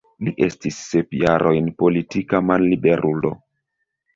Li 0.27 0.31
estis 0.45 0.79
sep 0.93 1.13
jarojn 1.17 1.69
politika 1.83 2.41
malliberulo. 2.49 3.35